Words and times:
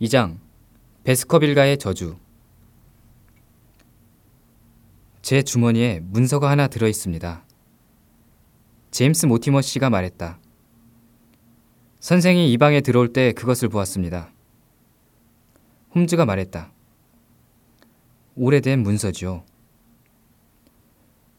2장 0.00 0.38
베스커빌가의 1.04 1.76
저주 1.76 2.16
제 5.20 5.42
주머니에 5.42 6.00
문서가 6.02 6.48
하나 6.48 6.68
들어 6.68 6.88
있습니다. 6.88 7.44
제임스 8.90 9.26
모티머 9.26 9.60
씨가 9.60 9.90
말했다. 9.90 10.40
선생이 12.00 12.50
이 12.50 12.56
방에 12.56 12.80
들어올 12.80 13.12
때 13.12 13.32
그것을 13.32 13.68
보았습니다. 13.68 14.32
홈즈가 15.94 16.24
말했다. 16.24 16.72
오래된 18.36 18.82
문서지요. 18.82 19.44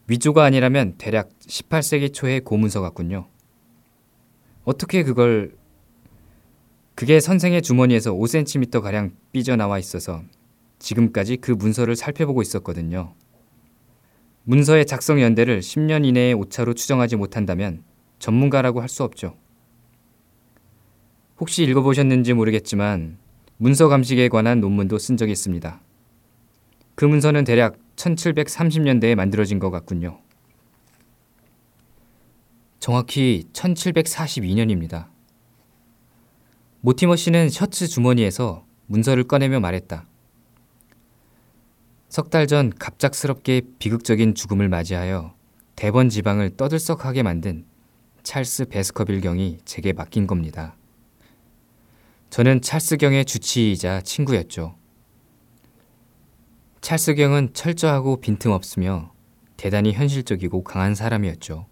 위조가 0.06 0.44
아니라면 0.44 0.94
대략 0.98 1.30
18세기 1.40 2.14
초의 2.14 2.40
고문서 2.40 2.80
같군요. 2.80 3.26
어떻게 4.64 5.02
그걸 5.02 5.56
그게 6.94 7.20
선생의 7.20 7.62
주머니에서 7.62 8.12
5cm가량 8.12 9.12
삐져나와 9.32 9.78
있어서 9.78 10.22
지금까지 10.78 11.38
그 11.38 11.52
문서를 11.52 11.96
살펴보고 11.96 12.42
있었거든요. 12.42 13.14
문서의 14.44 14.86
작성 14.86 15.20
연대를 15.20 15.60
10년 15.60 16.04
이내의 16.04 16.34
오차로 16.34 16.74
추정하지 16.74 17.16
못한다면 17.16 17.82
전문가라고 18.18 18.80
할 18.80 18.88
수 18.88 19.04
없죠. 19.04 19.36
혹시 21.38 21.64
읽어보셨는지 21.64 22.34
모르겠지만 22.34 23.18
문서 23.56 23.88
감식에 23.88 24.28
관한 24.28 24.60
논문도 24.60 24.98
쓴 24.98 25.16
적이 25.16 25.32
있습니다. 25.32 25.80
그 26.94 27.04
문서는 27.04 27.44
대략 27.44 27.78
1730년대에 27.96 29.14
만들어진 29.14 29.58
것 29.58 29.70
같군요. 29.70 30.20
정확히 32.80 33.44
1742년입니다. 33.52 35.11
모티머 36.84 37.14
씨는 37.14 37.48
셔츠 37.48 37.86
주머니에서 37.86 38.66
문서를 38.86 39.22
꺼내며 39.24 39.60
말했다. 39.60 40.04
석 42.08 42.28
달 42.28 42.46
전 42.48 42.70
갑작스럽게 42.76 43.62
비극적인 43.78 44.34
죽음을 44.34 44.68
맞이하여 44.68 45.32
대번 45.76 46.08
지방을 46.08 46.56
떠들썩하게 46.56 47.22
만든 47.22 47.64
찰스 48.24 48.64
베스커빌 48.66 49.20
경이 49.20 49.58
제게 49.64 49.92
맡긴 49.92 50.26
겁니다. 50.26 50.76
저는 52.30 52.60
찰스 52.60 52.96
경의 52.96 53.24
주치의이자 53.26 54.00
친구였죠. 54.00 54.74
찰스 56.80 57.14
경은 57.14 57.50
철저하고 57.54 58.20
빈틈없으며 58.20 59.12
대단히 59.56 59.92
현실적이고 59.92 60.64
강한 60.64 60.96
사람이었죠. 60.96 61.66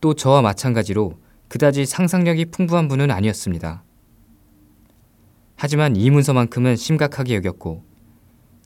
또 0.00 0.14
저와 0.14 0.40
마찬가지로 0.40 1.18
그다지 1.50 1.84
상상력이 1.84 2.46
풍부한 2.46 2.86
분은 2.86 3.10
아니었습니다. 3.10 3.82
하지만 5.56 5.96
이 5.96 6.08
문서만큼은 6.08 6.76
심각하게 6.76 7.34
여겼고 7.34 7.84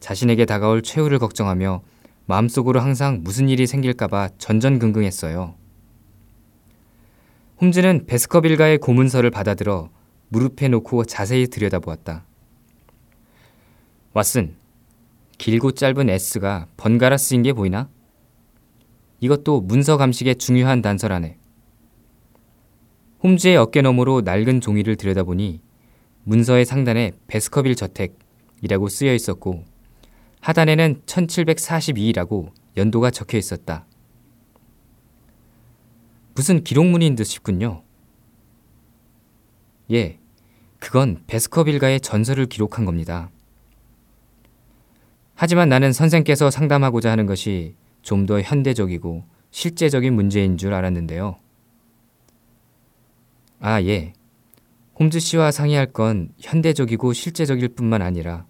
자신에게 0.00 0.44
다가올 0.44 0.82
최후를 0.82 1.18
걱정하며 1.18 1.82
마음속으로 2.26 2.80
항상 2.80 3.20
무슨 3.22 3.48
일이 3.48 3.66
생길까봐 3.66 4.28
전전긍긍했어요. 4.36 5.54
홈즈는 7.62 8.04
베스커빌가의 8.04 8.78
고문서를 8.78 9.30
받아들어 9.30 9.88
무릎에 10.28 10.68
놓고 10.68 11.06
자세히 11.06 11.46
들여다보았다. 11.46 12.26
왓슨, 14.12 14.52
길고 15.38 15.72
짧은 15.72 16.10
S가 16.10 16.66
번갈아 16.76 17.16
쓰인 17.16 17.42
게 17.42 17.54
보이나? 17.54 17.88
이것도 19.20 19.62
문서 19.62 19.96
감식의 19.96 20.36
중요한 20.36 20.82
단서라네. 20.82 21.38
홈즈의 23.24 23.56
어깨 23.56 23.80
너머로 23.80 24.20
낡은 24.20 24.60
종이를 24.60 24.96
들여다보니 24.96 25.60
문서의 26.24 26.66
상단에 26.66 27.12
베스커빌 27.26 27.74
저택이라고 27.74 28.88
쓰여 28.88 29.14
있었고 29.14 29.64
하단에는 30.40 31.02
1742라고 31.06 32.52
연도가 32.76 33.10
적혀 33.10 33.38
있었다. 33.38 33.86
무슨 36.34 36.62
기록문인 36.62 37.14
듯 37.16 37.24
싶군요. 37.24 37.82
예, 39.90 40.18
그건 40.78 41.22
베스커빌가의 41.26 42.00
전설을 42.00 42.46
기록한 42.46 42.84
겁니다. 42.84 43.30
하지만 45.34 45.70
나는 45.70 45.92
선생께서 45.92 46.50
상담하고자 46.50 47.10
하는 47.10 47.24
것이 47.26 47.74
좀 48.02 48.26
더 48.26 48.40
현대적이고 48.42 49.24
실제적인 49.50 50.12
문제인 50.12 50.58
줄 50.58 50.74
알았는데요. 50.74 51.36
아, 53.66 53.80
예. 53.80 54.12
홈즈 55.00 55.20
씨와 55.20 55.50
상의할 55.50 55.94
건 55.94 56.28
현대적이고 56.38 57.14
실제적일 57.14 57.68
뿐만 57.68 58.02
아니라 58.02 58.44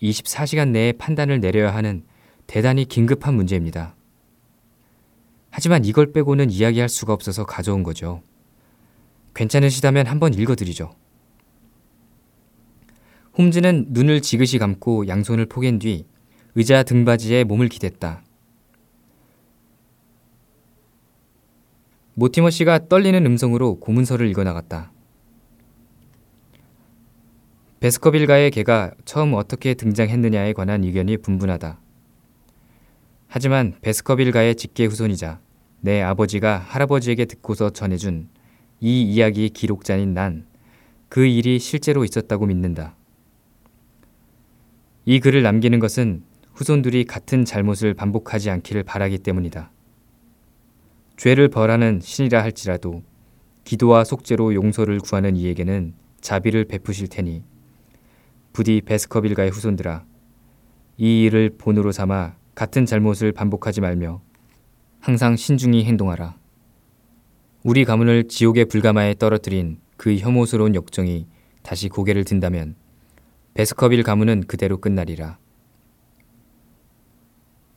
24시간 0.00 0.68
내에 0.68 0.92
판단을 0.92 1.40
내려야 1.40 1.74
하는 1.74 2.04
대단히 2.46 2.84
긴급한 2.84 3.34
문제입니다. 3.34 3.96
하지만 5.50 5.84
이걸 5.84 6.12
빼고는 6.12 6.50
이야기할 6.52 6.88
수가 6.88 7.12
없어서 7.12 7.44
가져온 7.44 7.82
거죠. 7.82 8.22
괜찮으시다면 9.34 10.06
한번 10.06 10.34
읽어드리죠. 10.34 10.94
홈즈는 13.36 13.86
눈을 13.88 14.22
지그시 14.22 14.58
감고 14.58 15.08
양손을 15.08 15.46
포갠 15.46 15.80
뒤 15.80 16.06
의자 16.54 16.84
등받이에 16.84 17.42
몸을 17.42 17.68
기댔다. 17.68 18.22
모티머 22.14 22.50
씨가 22.50 22.88
떨리는 22.88 23.24
음성으로 23.26 23.80
고문서를 23.80 24.28
읽어나갔다. 24.28 24.92
베스커빌가의 27.80 28.50
개가 28.50 28.92
처음 29.04 29.34
어떻게 29.34 29.74
등장했느냐에 29.74 30.52
관한 30.52 30.84
의견이 30.84 31.18
분분하다. 31.18 31.78
하지만 33.26 33.74
베스커빌가의 33.82 34.54
직계 34.54 34.86
후손이자 34.86 35.40
내 35.80 36.00
아버지가 36.00 36.58
할아버지에게 36.58 37.26
듣고서 37.26 37.70
전해준 37.70 38.28
이 38.80 39.02
이야기 39.02 39.48
기록자인 39.50 40.14
난 40.14 40.54
그 41.14 41.24
일이 41.24 41.60
실제로 41.60 42.04
있었다고 42.04 42.46
믿는다. 42.46 42.96
이 45.04 45.20
글을 45.20 45.44
남기는 45.44 45.78
것은 45.78 46.24
후손들이 46.54 47.04
같은 47.04 47.44
잘못을 47.44 47.94
반복하지 47.94 48.50
않기를 48.50 48.82
바라기 48.82 49.18
때문이다. 49.18 49.70
죄를 51.16 51.48
벌하는 51.48 52.00
신이라 52.02 52.42
할지라도 52.42 53.02
기도와 53.64 54.04
속죄로 54.04 54.54
용서를 54.54 54.98
구하는 55.00 55.36
이에게는 55.36 55.94
자비를 56.20 56.64
베푸실 56.64 57.08
테니 57.08 57.42
부디 58.52 58.80
베스커빌가의 58.84 59.50
후손들아 59.50 60.04
이 60.96 61.22
일을 61.24 61.50
본으로 61.58 61.92
삼아 61.92 62.36
같은 62.54 62.86
잘못을 62.86 63.32
반복하지 63.32 63.80
말며 63.80 64.22
항상 65.00 65.36
신중히 65.36 65.84
행동하라. 65.84 66.36
우리 67.62 67.84
가문을 67.84 68.28
지옥의 68.28 68.66
불가마에 68.66 69.14
떨어뜨린 69.14 69.78
그 69.96 70.16
혐오스러운 70.16 70.74
역정이 70.74 71.26
다시 71.62 71.88
고개를 71.88 72.24
든다면 72.24 72.76
베스커빌 73.54 74.02
가문은 74.02 74.44
그대로 74.46 74.78
끝나리라. 74.78 75.38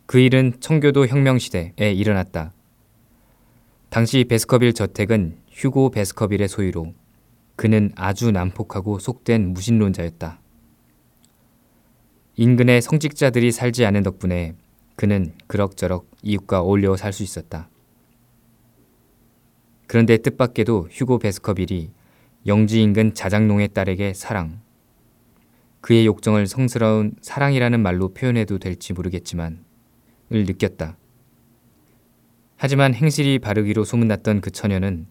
그 0.06 0.18
일은 0.18 0.54
청교도 0.60 1.06
혁명 1.06 1.38
시대에 1.38 1.92
일어났다. 1.92 2.52
당시 3.90 4.24
베스커빌 4.24 4.74
저택은 4.74 5.38
휴고 5.50 5.90
베스커빌의 5.90 6.48
소유로 6.48 6.94
그는 7.56 7.90
아주 7.96 8.30
난폭하고 8.30 8.98
속된 8.98 9.54
무신론자였다. 9.54 10.40
인근의 12.36 12.82
성직자들이 12.82 13.50
살지 13.50 13.86
않은 13.86 14.02
덕분에 14.02 14.54
그는 14.94 15.32
그럭저럭 15.46 16.06
이웃과 16.22 16.60
어울려 16.60 16.96
살 16.96 17.12
수 17.12 17.22
있었다. 17.22 17.70
그런데 19.86 20.18
뜻밖에도 20.18 20.86
휴고 20.90 21.18
베스커빌이 21.18 21.90
영지 22.46 22.82
인근 22.82 23.14
자장농의 23.14 23.68
딸에게 23.68 24.12
사랑, 24.12 24.60
그의 25.80 26.04
욕정을 26.04 26.46
성스러운 26.46 27.14
사랑이라는 27.22 27.80
말로 27.80 28.12
표현해도 28.12 28.58
될지 28.58 28.92
모르겠지만 28.92 29.64
을 30.30 30.44
느꼈다. 30.44 30.98
하지만 32.60 32.92
행실이 32.92 33.38
바르기로 33.38 33.84
소문났던 33.84 34.40
그 34.40 34.50
처녀는 34.50 35.06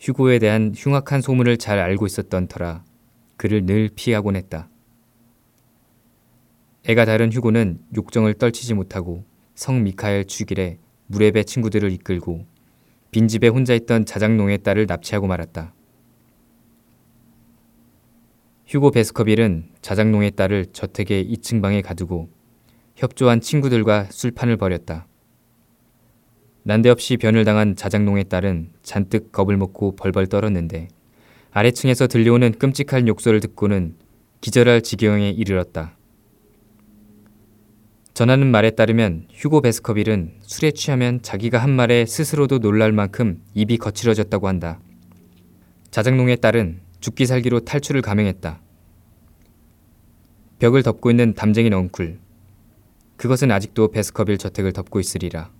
휴고에 0.00 0.40
대한 0.40 0.72
흉악한 0.76 1.22
소문을 1.22 1.56
잘 1.56 1.78
알고 1.78 2.06
있었던 2.06 2.48
터라 2.48 2.84
그를 3.36 3.64
늘 3.64 3.88
피하곤 3.94 4.34
했다. 4.34 4.68
애가 6.88 7.04
다른 7.04 7.32
휴고는 7.32 7.78
욕정을 7.94 8.34
떨치지 8.34 8.74
못하고 8.74 9.24
성 9.54 9.84
미카엘 9.84 10.24
주길에 10.24 10.78
무레배 11.06 11.44
친구들을 11.44 11.92
이끌고 11.92 12.46
빈집에 13.12 13.46
혼자 13.46 13.74
있던 13.74 14.04
자장농의 14.04 14.64
딸을 14.64 14.86
납치하고 14.86 15.28
말았다. 15.28 15.72
휴고 18.66 18.90
베스커빌은 18.90 19.70
자장농의 19.82 20.32
딸을 20.32 20.66
저택의 20.72 21.32
2층 21.32 21.62
방에 21.62 21.80
가두고 21.80 22.28
협조한 22.96 23.40
친구들과 23.40 24.06
술판을 24.10 24.56
벌였다. 24.56 25.07
난데없이 26.68 27.16
변을 27.16 27.46
당한 27.46 27.76
자장농의 27.76 28.24
딸은 28.24 28.72
잔뜩 28.82 29.32
겁을 29.32 29.56
먹고 29.56 29.96
벌벌 29.96 30.26
떨었는데 30.26 30.88
아래층에서 31.50 32.08
들려오는 32.08 32.52
끔찍한 32.52 33.08
욕설을 33.08 33.40
듣고는 33.40 33.94
기절할 34.42 34.82
지경에 34.82 35.30
이르렀다. 35.30 35.96
전하는 38.12 38.48
말에 38.50 38.72
따르면 38.72 39.28
휴고 39.32 39.62
베스커빌은 39.62 40.40
술에 40.42 40.72
취하면 40.72 41.22
자기가 41.22 41.56
한 41.56 41.70
말에 41.70 42.04
스스로도 42.04 42.58
놀랄 42.58 42.92
만큼 42.92 43.40
입이 43.54 43.78
거칠어졌다고 43.78 44.46
한다. 44.46 44.78
자작농의 45.90 46.36
딸은 46.36 46.80
죽기 47.00 47.24
살기로 47.24 47.60
탈출을 47.60 48.02
감행했다. 48.02 48.60
벽을 50.58 50.82
덮고 50.82 51.10
있는 51.10 51.32
담쟁이 51.32 51.70
넝쿨. 51.70 52.18
그것은 53.16 53.50
아직도 53.52 53.90
베스커빌 53.90 54.36
저택을 54.36 54.74
덮고 54.74 55.00
있으리라. 55.00 55.50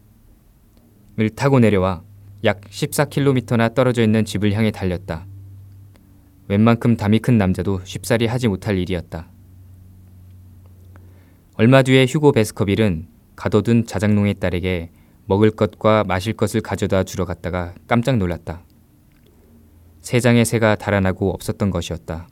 을 1.20 1.30
타고 1.30 1.58
내려와 1.58 2.02
약 2.44 2.60
14km나 2.60 3.74
떨어져 3.74 4.02
있는 4.02 4.24
집을 4.24 4.52
향해 4.52 4.70
달렸다. 4.70 5.26
웬만큼 6.46 6.96
담이 6.96 7.18
큰 7.18 7.36
남자도 7.38 7.80
쉽사리 7.84 8.26
하지 8.26 8.46
못할 8.46 8.78
일이었다. 8.78 9.28
얼마 11.54 11.82
뒤에 11.82 12.06
휴고 12.08 12.30
베스커빌은 12.30 13.08
가둬둔 13.34 13.86
자작농의 13.86 14.34
딸에게 14.34 14.90
먹을 15.26 15.50
것과 15.50 16.04
마실 16.04 16.34
것을 16.34 16.60
가져다 16.60 17.02
주러 17.02 17.24
갔다가 17.24 17.74
깜짝 17.88 18.16
놀랐다. 18.16 18.62
세 20.00 20.20
장의 20.20 20.44
새가 20.44 20.76
달아나고 20.76 21.30
없었던 21.32 21.70
것이었다. 21.70 22.28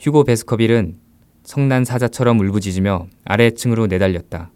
휴고 0.00 0.24
베스커빌은 0.24 0.98
성난 1.44 1.84
사자처럼 1.84 2.40
울부짖으며 2.40 3.06
아래층으로 3.24 3.86
내달렸다. 3.86 4.50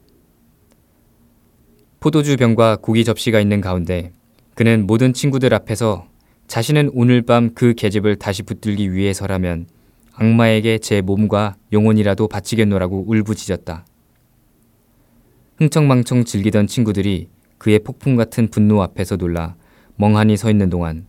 포도주 2.02 2.36
병과 2.36 2.78
고기 2.82 3.04
접시가 3.04 3.38
있는 3.38 3.60
가운데 3.60 4.10
그는 4.56 4.88
모든 4.88 5.12
친구들 5.12 5.54
앞에서 5.54 6.08
자신은 6.48 6.90
오늘 6.94 7.22
밤 7.22 7.54
그 7.54 7.74
계집을 7.74 8.16
다시 8.16 8.42
붙들기 8.42 8.92
위해서라면 8.92 9.68
악마에게 10.14 10.78
제 10.78 11.00
몸과 11.00 11.54
영혼이라도 11.70 12.26
바치겠노라고 12.26 13.04
울부짖었다. 13.06 13.86
흥청망청 15.58 16.24
즐기던 16.24 16.66
친구들이 16.66 17.28
그의 17.58 17.78
폭풍 17.78 18.16
같은 18.16 18.48
분노 18.48 18.82
앞에서 18.82 19.16
놀라 19.16 19.54
멍하니 19.94 20.36
서 20.36 20.50
있는 20.50 20.70
동안 20.70 21.06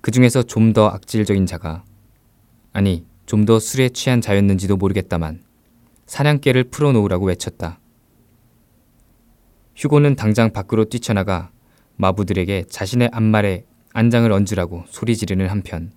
그 0.00 0.10
중에서 0.10 0.42
좀 0.42 0.72
더 0.72 0.88
악질적인 0.88 1.46
자가 1.46 1.84
아니 2.72 3.04
좀 3.26 3.44
더 3.46 3.60
술에 3.60 3.88
취한 3.90 4.20
자였는지도 4.20 4.78
모르겠다만 4.78 5.44
사냥개를 6.06 6.64
풀어놓으라고 6.64 7.26
외쳤다. 7.26 7.78
휴고는 9.78 10.16
당장 10.16 10.52
밖으로 10.52 10.86
뛰쳐나가 10.86 11.52
마부들에게 11.98 12.64
자신의 12.68 13.10
앞말에 13.12 13.64
안장을 13.92 14.30
얹으라고 14.30 14.82
소리 14.88 15.16
지르는 15.16 15.46
한편 15.46 15.92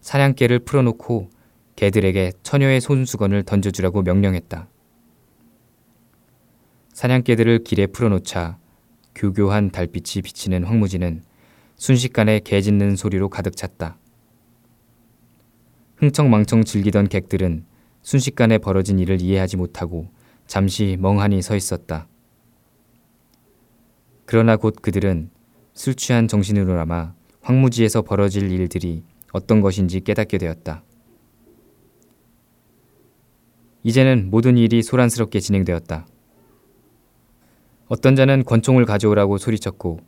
사냥개를 0.00 0.58
풀어놓고 0.60 1.30
개들에게 1.76 2.32
처녀의 2.42 2.80
손수건을 2.80 3.44
던져주라고 3.44 4.02
명령했다. 4.02 4.68
사냥개들을 6.92 7.62
길에 7.62 7.86
풀어놓자 7.86 8.58
교교한 9.14 9.70
달빛이 9.70 10.22
비치는 10.24 10.64
황무지는 10.64 11.22
순식간에 11.76 12.40
개 12.40 12.60
짖는 12.60 12.96
소리로 12.96 13.28
가득 13.28 13.56
찼다. 13.56 13.98
흥청망청 15.98 16.64
즐기던 16.64 17.06
객들은 17.06 17.64
순식간에 18.02 18.58
벌어진 18.58 18.98
일을 18.98 19.20
이해하지 19.20 19.58
못하고 19.58 20.08
잠시 20.48 20.96
멍하니 20.98 21.40
서 21.40 21.54
있었다. 21.54 22.08
그러나 24.30 24.56
곧 24.56 24.76
그들은 24.80 25.28
술 25.74 25.96
취한 25.96 26.28
정신으로나마 26.28 27.14
황무지에서 27.40 28.02
벌어질 28.02 28.52
일들이 28.52 29.02
어떤 29.32 29.60
것인지 29.60 30.02
깨닫게 30.02 30.38
되었다. 30.38 30.84
이제는 33.82 34.30
모든 34.30 34.56
일이 34.56 34.84
소란스럽게 34.84 35.40
진행되었다. 35.40 36.06
어떤 37.88 38.14
자는 38.14 38.44
권총을 38.44 38.84
가져오라고 38.84 39.36
소리쳤고 39.36 39.98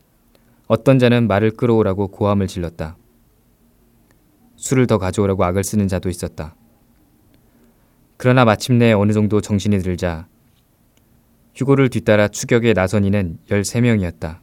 어떤 0.69 1.01
자는 1.01 1.27
말을 1.27 1.51
끌어오라고 1.57 2.07
고함을 2.07 2.47
질렀다. 2.47 2.97
술을 4.55 4.87
더 4.87 4.99
가져오라고 4.99 5.43
악을 5.43 5.65
쓰는 5.65 5.89
자도 5.89 6.09
있었다. 6.09 6.55
그러나 8.19 8.45
마침내 8.45 8.93
어느 8.93 9.11
정도 9.13 9.41
정신이 9.41 9.81
들자 9.81 10.29
휴고를 11.55 11.89
뒤따라 11.91 12.29
추격에 12.29 12.73
나선 12.73 13.05
이는 13.05 13.39
13명이었다. 13.49 14.41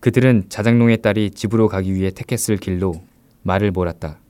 그들은 0.00 0.48
자작농의 0.48 1.02
딸이 1.02 1.32
집으로 1.32 1.68
가기 1.68 1.94
위해 1.94 2.10
택했을 2.10 2.56
길로 2.56 3.02
말을 3.42 3.72
몰았다. 3.72 4.20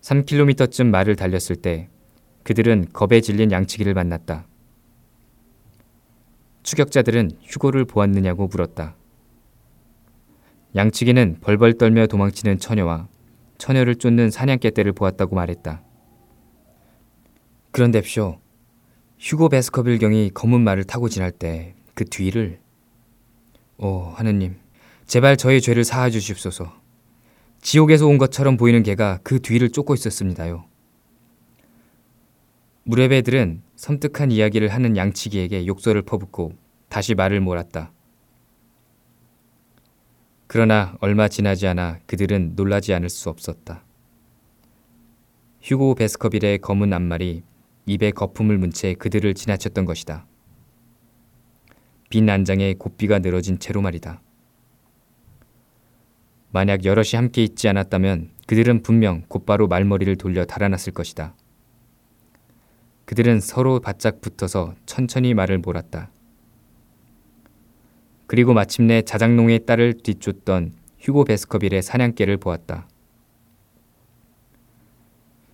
3km쯤 0.00 0.86
말을 0.86 1.16
달렸을 1.16 1.56
때 1.56 1.88
그들은 2.42 2.88
겁에 2.92 3.20
질린 3.20 3.52
양치기를 3.52 3.94
만났다. 3.94 4.46
추격자들은 6.62 7.32
휴고를 7.42 7.84
보았느냐고 7.84 8.46
물었다. 8.46 8.96
양치기는 10.74 11.38
벌벌 11.40 11.74
떨며 11.74 12.06
도망치는 12.06 12.58
처녀와 12.58 13.08
처녀를 13.58 13.96
쫓는 13.96 14.30
사냥개떼를 14.30 14.92
보았다고 14.92 15.36
말했다. 15.36 15.82
그런데쇼 17.72 18.40
휴고 19.18 19.48
베스커빌 19.50 19.98
경이 19.98 20.30
검은 20.32 20.60
말을 20.62 20.84
타고 20.84 21.08
지날 21.08 21.30
때 21.30 21.74
그 21.94 22.04
뒤를 22.04 22.60
오 23.78 24.00
하느님 24.14 24.56
제발 25.06 25.36
저의 25.36 25.60
죄를 25.60 25.84
사하 25.84 26.10
주십소서. 26.10 26.80
지옥에서 27.60 28.06
온 28.06 28.18
것처럼 28.18 28.56
보이는 28.56 28.82
개가 28.82 29.20
그 29.22 29.40
뒤를 29.40 29.70
쫓고 29.70 29.94
있었습니다요. 29.94 30.64
무레배들은 32.84 33.62
섬뜩한 33.76 34.32
이야기를 34.32 34.68
하는 34.68 34.96
양치기에게 34.96 35.66
욕설을 35.66 36.02
퍼붓고 36.02 36.54
다시 36.88 37.14
말을 37.14 37.40
몰았다. 37.40 37.92
그러나 40.46 40.96
얼마 41.00 41.28
지나지 41.28 41.66
않아 41.66 42.00
그들은 42.06 42.54
놀라지 42.56 42.94
않을 42.94 43.08
수 43.08 43.28
없었다. 43.28 43.84
휴고 45.62 45.94
베스커빌의 45.94 46.58
검은 46.58 46.92
앞말이 46.92 47.42
입에 47.86 48.10
거품을 48.10 48.58
문 48.58 48.70
채 48.70 48.94
그들을 48.94 49.34
지나쳤던 49.34 49.84
것이다. 49.84 50.26
빈 52.10 52.28
안장에 52.28 52.74
곱비가 52.74 53.18
늘어진 53.18 53.58
채로 53.58 53.80
말이다. 53.80 54.20
만약 56.50 56.84
여럿이 56.84 57.12
함께 57.14 57.42
있지 57.42 57.68
않았다면 57.68 58.30
그들은 58.46 58.82
분명 58.82 59.22
곧바로 59.28 59.66
말머리를 59.68 60.16
돌려 60.16 60.44
달아났을 60.44 60.92
것이다. 60.92 61.34
그들은 63.06 63.40
서로 63.40 63.80
바짝 63.80 64.20
붙어서 64.20 64.74
천천히 64.86 65.34
말을 65.34 65.58
몰았다. 65.58 66.10
그리고 68.26 68.54
마침내 68.54 69.02
자작농의 69.02 69.66
딸을 69.66 69.94
뒤쫓던 70.02 70.72
휴고 71.00 71.24
베스커빌의 71.24 71.82
사냥개를 71.82 72.36
보았다. 72.36 72.86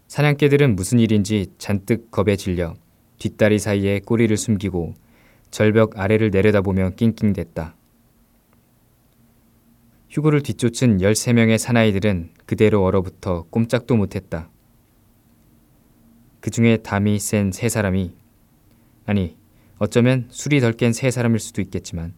사냥개들은 0.08 0.74
무슨 0.74 0.98
일인지 0.98 1.52
잔뜩 1.58 2.10
겁에 2.10 2.36
질려 2.36 2.74
뒷다리 3.18 3.58
사이에 3.58 4.00
꼬리를 4.00 4.34
숨기고 4.36 4.94
절벽 5.50 5.98
아래를 5.98 6.30
내려다보며 6.30 6.90
낑낑댔다. 6.96 7.74
휴고를 10.10 10.42
뒤쫓은 10.42 10.98
13명의 10.98 11.58
사나이들은 11.58 12.30
그대로 12.46 12.84
얼어붙어 12.84 13.44
꼼짝도 13.50 13.96
못했다. 13.96 14.48
그 16.40 16.50
중에 16.50 16.78
담이 16.78 17.18
센 17.18 17.52
세 17.52 17.68
사람이 17.68 18.14
아니 19.04 19.36
어쩌면 19.78 20.26
술이 20.30 20.60
덜 20.60 20.72
깬 20.72 20.92
세 20.92 21.10
사람일 21.10 21.38
수도 21.38 21.60
있겠지만 21.60 22.14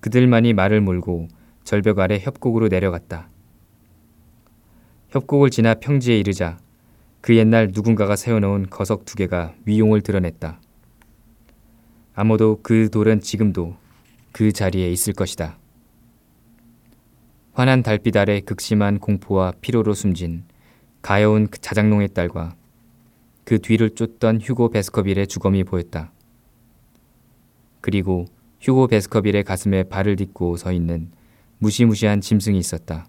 그들만이 0.00 0.52
말을 0.52 0.80
몰고 0.80 1.28
절벽 1.62 2.00
아래 2.00 2.18
협곡으로 2.18 2.68
내려갔다. 2.68 3.30
협곡을 5.10 5.50
지나 5.50 5.74
평지에 5.74 6.18
이르자 6.18 6.58
그 7.24 7.36
옛날 7.36 7.70
누군가가 7.72 8.16
세워놓은 8.16 8.68
거석 8.68 9.06
두 9.06 9.14
개가 9.16 9.54
위용을 9.64 10.02
드러냈다. 10.02 10.60
아무도 12.14 12.60
그 12.62 12.90
돌은 12.90 13.22
지금도 13.22 13.78
그 14.30 14.52
자리에 14.52 14.90
있을 14.90 15.14
것이다. 15.14 15.58
환한 17.54 17.82
달빛 17.82 18.14
아래 18.18 18.40
극심한 18.40 18.98
공포와 18.98 19.54
피로로 19.62 19.94
숨진 19.94 20.44
가여운 21.00 21.46
그 21.46 21.58
자작농의 21.62 22.08
딸과 22.08 22.56
그 23.44 23.58
뒤를 23.58 23.94
쫓던 23.94 24.42
휴고 24.42 24.68
베스커빌의 24.68 25.26
주검이 25.26 25.64
보였다. 25.64 26.12
그리고 27.80 28.26
휴고 28.60 28.88
베스커빌의 28.88 29.44
가슴에 29.44 29.84
발을 29.84 30.16
딛고 30.16 30.58
서 30.58 30.72
있는 30.72 31.10
무시무시한 31.56 32.20
짐승이 32.20 32.58
있었다. 32.58 33.06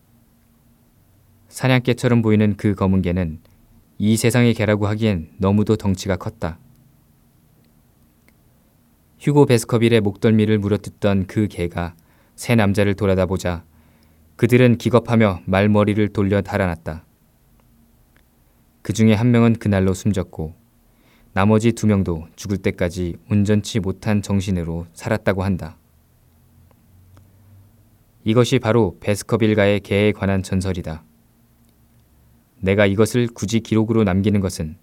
사냥개처럼 1.49 2.21
보이는 2.21 2.55
그 2.55 2.75
검은 2.75 3.01
개는 3.01 3.41
이 3.97 4.17
세상의 4.17 4.53
개라고 4.53 4.87
하기엔 4.87 5.29
너무도 5.37 5.77
덩치가 5.77 6.17
컸다. 6.17 6.59
휴고 9.19 9.45
베스커빌의 9.45 10.01
목덜미를 10.01 10.59
물어뜯던 10.59 11.27
그 11.27 11.47
개가 11.47 11.95
새 12.35 12.55
남자를 12.55 12.95
돌아다보자 12.95 13.63
그들은 14.35 14.77
기겁하며 14.77 15.41
말머리를 15.45 16.09
돌려 16.09 16.41
달아났다. 16.41 17.05
그 18.81 18.91
중에 18.91 19.13
한 19.13 19.31
명은 19.31 19.53
그날로 19.53 19.93
숨졌고 19.93 20.53
나머지 21.31 21.71
두 21.71 21.87
명도 21.87 22.27
죽을 22.35 22.57
때까지 22.57 23.15
온전치 23.31 23.79
못한 23.79 24.21
정신으로 24.21 24.87
살았다고 24.93 25.43
한다. 25.43 25.77
이것이 28.25 28.59
바로 28.59 28.97
베스커빌가의 28.99 29.79
개에 29.79 30.11
관한 30.11 30.43
전설이다. 30.43 31.03
내가 32.59 32.85
이것을 32.85 33.27
굳이 33.27 33.59
기록으로 33.59 34.03
남기는 34.03 34.39
것은 34.39 34.77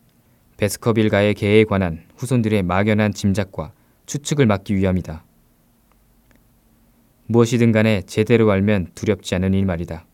베스커빌가의 0.56 1.34
개에 1.34 1.64
관한 1.64 2.04
후손들의 2.16 2.62
막연한 2.62 3.12
짐작과 3.12 3.72
추측을 4.06 4.46
막기 4.46 4.76
위함이다. 4.76 5.24
무엇이든 7.26 7.72
간에 7.72 8.02
제대로 8.02 8.50
알면 8.50 8.88
두렵지 8.94 9.34
않은 9.36 9.54
일 9.54 9.64
말이다. 9.64 10.06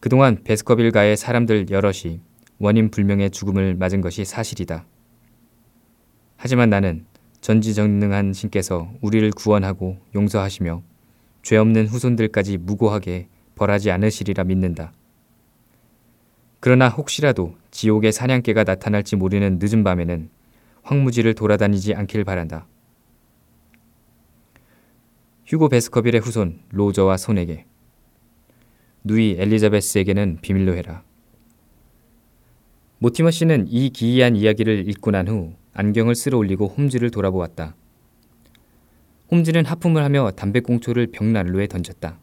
그동안 0.00 0.42
베스커빌가의 0.44 1.16
사람들 1.16 1.70
여럿이 1.70 2.20
원인 2.58 2.90
불명의 2.90 3.30
죽음을 3.30 3.74
맞은 3.74 4.00
것이 4.00 4.24
사실이다. 4.24 4.86
하지만 6.36 6.70
나는 6.70 7.06
전지전능한 7.40 8.32
신께서 8.32 8.90
우리를 9.00 9.30
구원하고 9.32 9.98
용서하시며 10.14 10.82
죄 11.42 11.56
없는 11.56 11.86
후손들까지 11.86 12.56
무고하게 12.58 13.28
벌하지 13.54 13.90
않으시리라 13.90 14.44
믿는다. 14.44 14.92
그러나 16.66 16.88
혹시라도 16.88 17.54
지옥의 17.70 18.10
사냥개가 18.10 18.64
나타날지 18.64 19.14
모르는 19.14 19.60
늦은 19.62 19.84
밤에는 19.84 20.28
황무지를 20.82 21.34
돌아다니지 21.34 21.94
않길 21.94 22.24
바란다. 22.24 22.66
휴고 25.46 25.68
베스커빌의 25.68 26.18
후손 26.18 26.58
로저와 26.70 27.18
손에게 27.18 27.66
누이 29.04 29.36
엘리자베스에게는 29.38 30.38
비밀로 30.42 30.74
해라. 30.74 31.04
모티머 32.98 33.30
씨는 33.30 33.68
이 33.68 33.90
기이한 33.90 34.34
이야기를 34.34 34.88
읽고 34.88 35.12
난 35.12 35.28
후 35.28 35.54
안경을 35.72 36.16
쓸어 36.16 36.36
올리고 36.36 36.66
홈즈를 36.66 37.12
돌아보았다. 37.12 37.76
홈즈는 39.30 39.66
하품을 39.66 40.02
하며 40.02 40.32
담배꽁초를 40.32 41.12
벽난로에 41.12 41.68
던졌다. 41.68 42.18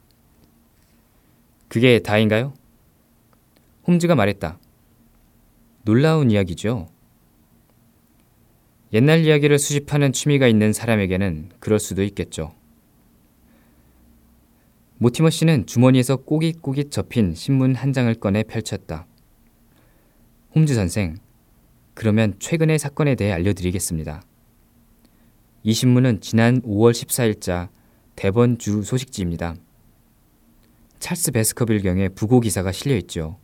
그게 1.69 1.99
다인가요? 1.99 2.53
홈즈가 3.87 4.15
말했다. 4.15 4.59
놀라운 5.83 6.31
이야기죠. 6.31 6.87
옛날 8.93 9.25
이야기를 9.25 9.59
수집하는 9.59 10.13
취미가 10.13 10.47
있는 10.47 10.71
사람에게는 10.71 11.49
그럴 11.59 11.79
수도 11.79 12.03
있겠죠. 12.03 12.53
모티머 14.99 15.29
씨는 15.31 15.65
주머니에서 15.65 16.17
꼬깃꼬깃 16.17 16.91
접힌 16.91 17.35
신문 17.35 17.75
한 17.75 17.91
장을 17.91 18.13
꺼내 18.13 18.43
펼쳤다. 18.43 19.05
홈즈 20.55 20.75
선생, 20.75 21.17
그러면 21.93 22.35
최근의 22.39 22.79
사건에 22.79 23.15
대해 23.15 23.31
알려드리겠습니다. 23.33 24.23
이 25.63 25.73
신문은 25.73 26.21
지난 26.21 26.61
5월 26.61 26.91
14일자 26.91 27.69
대번 28.15 28.57
주 28.57 28.83
소식지입니다. 28.83 29.55
찰스 30.99 31.31
베스커빌 31.31 31.81
경의 31.81 32.09
부고 32.09 32.39
기사가 32.39 32.71
실려 32.71 32.95
있죠. 32.97 33.39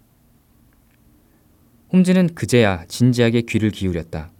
홈즈는 1.91 2.35
그제야 2.35 2.85
진지하게 2.87 3.41
귀를 3.41 3.71
기울였다. 3.71 4.31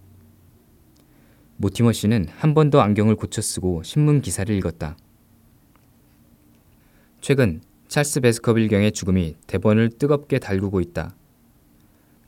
모티머 1.57 1.91
씨는 1.91 2.27
한 2.37 2.53
번 2.53 2.69
더 2.69 2.79
안경을 2.79 3.15
고쳐 3.15 3.41
쓰고 3.41 3.83
신문 3.83 4.21
기사를 4.21 4.53
읽었다. 4.55 4.95
최근 7.21 7.61
찰스 7.87 8.21
베스커빌경의 8.21 8.91
죽음이 8.91 9.35
대번을 9.47 9.89
뜨겁게 9.97 10.39
달구고 10.39 10.79
있다. 10.79 11.15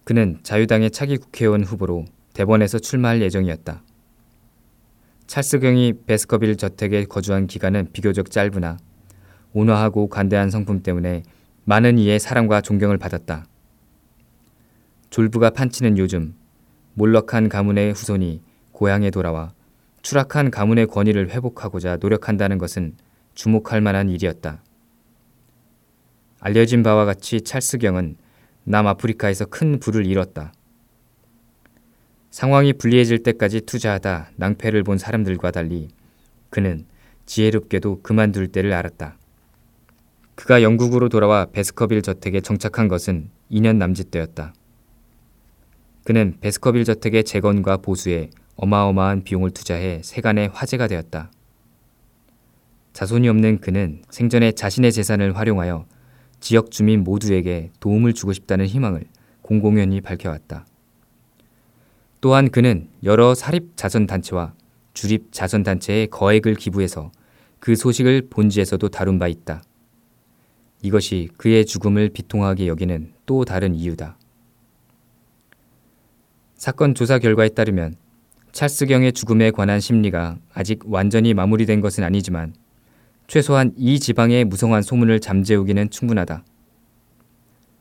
그는 0.03 0.39
자유당의 0.43 0.91
차기 0.91 1.17
국회의원 1.17 1.63
후보로 1.63 2.05
대번에서 2.33 2.79
출마할 2.79 3.21
예정이었다. 3.21 3.83
찰스 5.27 5.59
경이 5.59 5.93
베스커빌 6.07 6.57
저택에 6.57 7.05
거주한 7.05 7.45
기간은 7.47 7.89
비교적 7.93 8.31
짧으나 8.31 8.77
온화하고 9.53 10.07
관대한 10.07 10.49
성품 10.49 10.81
때문에 10.81 11.23
많은 11.63 11.99
이의 11.99 12.19
사랑과 12.19 12.59
존경을 12.61 12.97
받았다. 12.97 13.45
졸부가 15.11 15.49
판치는 15.49 15.97
요즘 15.97 16.33
몰럭한 16.93 17.49
가문의 17.49 17.91
후손이 17.91 18.41
고향에 18.71 19.11
돌아와 19.11 19.53
추락한 20.01 20.49
가문의 20.49 20.87
권위를 20.87 21.29
회복하고자 21.29 21.97
노력한다는 21.97 22.57
것은 22.57 22.95
주목할 23.35 23.81
만한 23.81 24.07
일이었다. 24.07 24.63
알려진 26.39 26.81
바와 26.81 27.03
같이 27.03 27.41
찰스경은 27.41 28.15
남아프리카에서 28.63 29.45
큰 29.45 29.79
부를 29.79 30.07
잃었다. 30.07 30.53
상황이 32.29 32.71
불리해질 32.71 33.21
때까지 33.23 33.61
투자하다 33.61 34.31
낭패를 34.37 34.83
본 34.83 34.97
사람들과 34.97 35.51
달리 35.51 35.89
그는 36.49 36.85
지혜롭게도 37.25 38.01
그만둘 38.01 38.47
때를 38.47 38.71
알았다. 38.71 39.17
그가 40.35 40.63
영국으로 40.63 41.09
돌아와 41.09 41.47
베스커빌 41.47 42.01
저택에 42.01 42.39
정착한 42.39 42.87
것은 42.87 43.29
2년 43.51 43.75
남짓 43.75 44.09
되었다. 44.09 44.53
그는 46.11 46.35
베스커빌 46.41 46.83
저택의 46.83 47.23
재건과 47.23 47.77
보수에 47.77 48.31
어마어마한 48.57 49.23
비용을 49.23 49.51
투자해 49.51 50.01
세간의 50.03 50.49
화제가 50.49 50.89
되었다. 50.89 51.31
자손이 52.91 53.29
없는 53.29 53.61
그는 53.61 54.01
생전에 54.09 54.51
자신의 54.51 54.91
재산을 54.91 55.37
활용하여 55.37 55.85
지역 56.41 56.69
주민 56.69 57.05
모두에게 57.05 57.71
도움을 57.79 58.11
주고 58.11 58.33
싶다는 58.33 58.65
희망을 58.65 59.05
공공연히 59.41 60.01
밝혀왔다. 60.01 60.65
또한 62.19 62.49
그는 62.49 62.89
여러 63.05 63.33
사립 63.33 63.77
자선단체와 63.77 64.53
주립 64.93 65.31
자선단체에 65.31 66.07
거액을 66.07 66.55
기부해서 66.55 67.13
그 67.59 67.77
소식을 67.77 68.27
본지에서도 68.29 68.85
다룬 68.89 69.17
바 69.17 69.29
있다. 69.29 69.63
이것이 70.81 71.29
그의 71.37 71.65
죽음을 71.65 72.09
비통하게 72.09 72.67
여기는 72.67 73.13
또 73.25 73.45
다른 73.45 73.73
이유다. 73.73 74.17
사건 76.61 76.93
조사 76.93 77.17
결과에 77.17 77.49
따르면 77.49 77.95
찰스경의 78.51 79.13
죽음에 79.13 79.49
관한 79.49 79.79
심리가 79.79 80.37
아직 80.53 80.83
완전히 80.85 81.33
마무리된 81.33 81.81
것은 81.81 82.03
아니지만 82.03 82.53
최소한 83.25 83.73
이 83.77 83.99
지방의 83.99 84.45
무성한 84.45 84.83
소문을 84.83 85.21
잠재우기는 85.21 85.89
충분하다. 85.89 86.43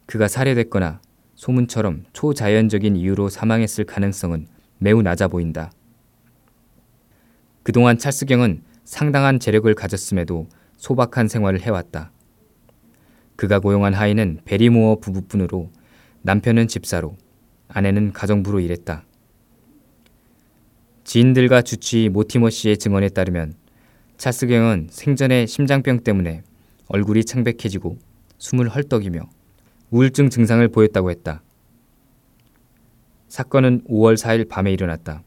그가 0.07 0.29
살해됐거나 0.29 1.03
소문처럼 1.35 2.05
초자연적인 2.15 2.97
이유로 2.97 3.29
사망했을 3.29 3.85
가능성은 3.85 4.47
매우 4.79 5.03
낮아 5.03 5.29
보인다. 5.29 5.71
그동안 7.63 7.99
찰스경은 7.99 8.63
상당한 8.85 9.41
재력을 9.41 9.75
가졌음에도 9.75 10.49
소박한 10.79 11.29
생활을 11.29 11.61
해왔다. 11.61 12.13
그가 13.37 13.59
고용한 13.59 13.93
하인은 13.93 14.41
베리모어 14.47 15.01
부부뿐으로 15.01 15.71
남편은 16.23 16.69
집사로 16.69 17.19
아내는 17.73 18.13
가정부로 18.13 18.61
일했다. 18.61 19.05
지인들과 21.05 21.63
주치 21.63 22.09
모티머 22.09 22.51
씨의 22.51 22.79
증언에 22.79 23.09
따르면 23.09 23.55
차스경은 24.17 24.89
생전에 24.91 25.47
심장병 25.47 26.01
때문에 26.01 26.43
얼굴이 26.89 27.25
창백해지고 27.25 27.99
숨을 28.39 28.69
헐떡이며 28.69 29.29
우울증 29.91 30.31
증상을 30.31 30.67
보였다고 30.69 31.11
했다. 31.11 31.43
사건은 33.29 33.83
5월 33.89 34.17
4일 34.17 34.49
밤에 34.49 34.73
일어났다. 34.73 35.23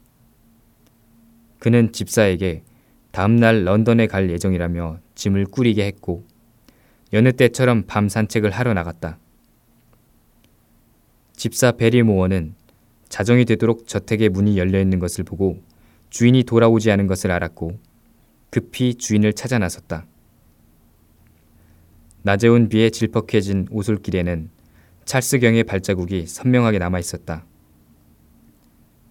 그는 1.58 1.92
집사에게 1.92 2.62
다음날 3.10 3.64
런던에 3.64 4.06
갈 4.06 4.30
예정이라며 4.30 4.98
짐을 5.14 5.46
꾸리게 5.46 5.86
했고 5.86 6.26
여느 7.12 7.32
때처럼 7.32 7.84
밤 7.86 8.08
산책을 8.08 8.50
하러 8.50 8.74
나갔다. 8.74 9.18
집사 11.36 11.72
베리 11.72 12.02
모어는 12.02 12.54
자정이 13.08 13.44
되도록 13.44 13.86
저택의 13.86 14.28
문이 14.28 14.56
열려 14.56 14.80
있는 14.80 14.98
것을 14.98 15.24
보고 15.24 15.60
주인이 16.10 16.44
돌아오지 16.44 16.90
않은 16.90 17.06
것을 17.06 17.30
알았고 17.30 17.78
급히 18.50 18.94
주인을 18.94 19.32
찾아 19.32 19.58
나섰다. 19.58 20.06
낮에 22.22 22.48
온 22.48 22.68
비에 22.68 22.88
질퍽해진 22.90 23.68
오솔길에는 23.70 24.48
찰스경의 25.04 25.64
발자국이 25.64 26.26
선명하게 26.26 26.78
남아 26.78 26.98
있었다. 26.98 27.44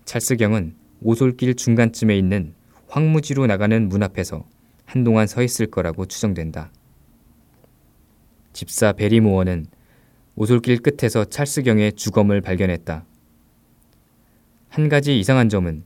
찰스경은 0.06 0.76
오솔길 1.02 1.56
중간쯤에 1.56 2.18
있는 2.18 2.54
황무지로 2.88 3.46
나가는 3.48 3.90
문 3.90 4.02
앞에서 4.02 4.48
한동안 4.86 5.28
서 5.28 5.44
있을 5.44 5.68
거라고 5.68 6.06
추정된다. 6.06 6.72
집사 8.54 8.94
베리모어는 8.94 9.68
오솔길 10.36 10.80
끝에서 10.80 11.26
찰스경의 11.26 11.94
주검을 11.94 12.42
발견했다. 12.42 13.06
한 14.70 14.90
가지 14.90 15.20
이상한 15.20 15.50
점은 15.50 15.84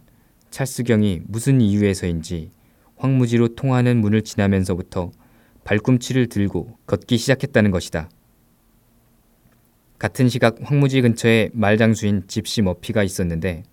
찰스경이 0.50 1.22
무슨 1.28 1.60
이유에서인지 1.60 2.52
황무지로 2.96 3.56
통하는 3.56 3.98
문을 3.98 4.22
지나면서부터 4.22 5.12
발꿈치를 5.66 6.28
들고 6.28 6.78
걷기 6.86 7.18
시작했다는 7.18 7.72
것이다. 7.72 8.10
같은 10.00 10.30
시각 10.30 10.56
황무지 10.62 11.02
근처에 11.02 11.50
말장수인 11.54 12.24
집시 12.28 12.62
머피가 12.62 13.04
있었는데 13.04 13.64